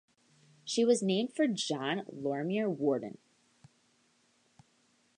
[0.63, 3.19] She was named for John Lorimer Worden.